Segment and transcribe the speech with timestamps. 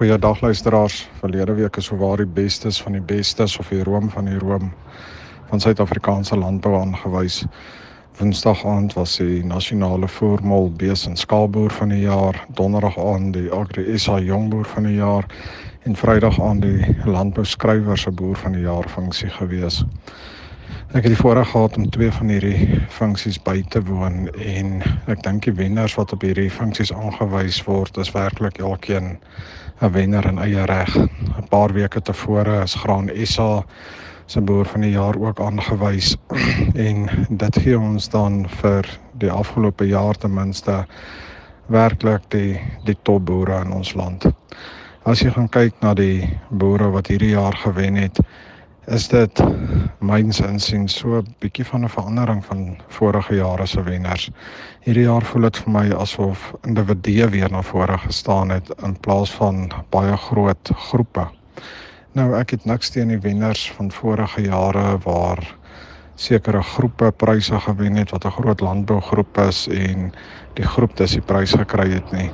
[0.00, 1.08] Goeiedag luisteraars.
[1.18, 4.70] Verlede week is souwaar die bestes van die bestes of die room van die room
[5.50, 7.42] van Suid-Afrikaanse landbou aangewys.
[8.16, 13.52] Woensdag aand was die nasionale voormal bees en skaalboer van die jaar, donderdag aand die
[13.52, 15.28] Agri SA jongboer van die jaar
[15.84, 19.82] en vrydag aand die landbou skrywer se boer van die jaar funksie gewees.
[20.90, 25.22] Ek het die voorreg gehad om twee van hierdie funksies by te woon en ek
[25.22, 29.18] dink die wenners wat op hierdie funksies aangewys word is werklik elkeen
[29.80, 30.96] 'n wenner in eie reg.
[30.96, 33.64] 'n Paar weke tevore is Graan SA
[34.26, 36.16] se boer van die jaar ook aangewys
[36.86, 40.84] en dit gee ons dan vir die afgelope jaar ten minste
[41.66, 44.26] werklik die die topboere in ons land.
[45.02, 48.20] As jy gaan kyk na die boere wat hierdie jaar gewen het,
[48.90, 49.40] is dit
[50.02, 54.30] myns insiens so 'n bietjie van 'n verandering van vorige jare se wenners.
[54.80, 59.30] Hierdie jaar voel dit vir my asof individue weer na vore gestaan het in plaas
[59.30, 61.28] van baie groot groepe.
[62.12, 65.56] Nou ek het niks teen die wenners van vorige jare waar
[66.14, 70.12] sekere groepe pryse gewen het wat 'n groot landbougroep is en
[70.54, 72.30] die groep dis die prys gekry het nie.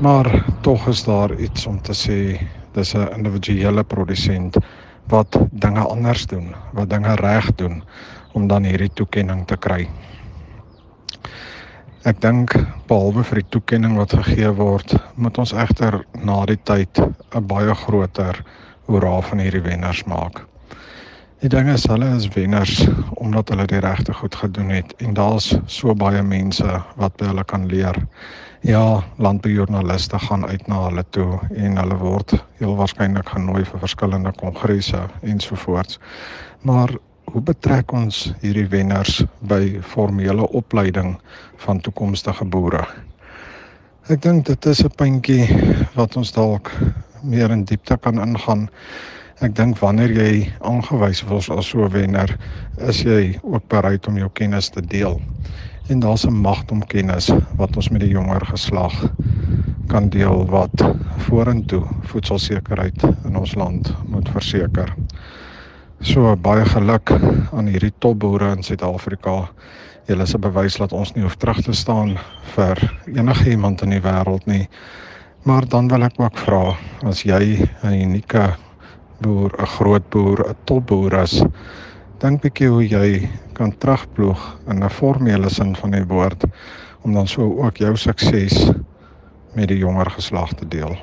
[0.00, 2.40] Maar tog is daar iets om te sê
[2.72, 4.56] dis 'n individuele produsent
[5.10, 7.82] wat dinge anders doen, wat dinge reg doen
[8.32, 9.88] om dan hierdie toekenning te kry.
[12.06, 12.54] Ek dink
[12.88, 17.74] behalwe vir die toekenning wat gegee word, moet ons egter na die tyd 'n baie
[17.74, 18.40] groter
[18.86, 20.46] hoera van hierdie wenners maak.
[21.40, 22.82] Die ding is hulle is wenners
[23.16, 27.44] omdat hulle die regte goed gedoen het en daar's so baie mense wat by hulle
[27.48, 27.96] kan leer.
[28.60, 34.34] Ja, landboujoernaliste gaan uit na hulle toe en hulle word heel waarskynlik genooi vir verskillende
[34.36, 35.96] kongresse ensovoorts.
[36.60, 36.92] Maar
[37.32, 41.14] hoe betrek ons hierdie wenners by formele opleiding
[41.64, 42.84] van toekomstige boere?
[44.12, 45.48] Ek dink dit is 'n puntjie
[45.96, 46.68] wat ons dalk
[47.22, 48.68] meer in diepte kan ingaan.
[49.40, 50.32] Ek dink wanneer jy
[50.68, 52.28] aangewys word as so 'n wenner,
[52.76, 55.16] is jy ook bereid om jou kennis te deel
[55.88, 58.92] en daar's 'n magdom kennis wat ons met die jonger geslag
[59.88, 60.84] kan deel wat
[61.16, 64.94] vorentoe voedselsekerheid in ons land moet verseker.
[66.00, 67.10] So baie geluk
[67.52, 69.48] aan hierdie topboere in Suid-Afrika.
[70.06, 72.18] Julle is 'n bewys dat ons nie hoef terug te staan
[72.54, 72.76] vir
[73.06, 74.68] enige iemand in die wêreld nie.
[75.44, 78.56] Maar dan wil ek ook vra as jy 'n unieke
[79.20, 81.42] boer, 'n groot boer, 'n topboer is,
[82.20, 86.44] dink bietjie hoe jy kan terugploeg in 'n formele sin van die woord
[87.02, 88.70] om dan so ook jou sukses
[89.54, 90.96] met die jonger geslag te deel.